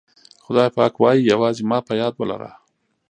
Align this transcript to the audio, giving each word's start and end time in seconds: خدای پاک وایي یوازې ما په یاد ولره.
خدای 0.43 0.69
پاک 0.77 0.93
وایي 1.01 1.29
یوازې 1.31 1.63
ما 1.69 1.79
په 1.87 1.93
یاد 2.01 2.13
ولره. 2.17 2.51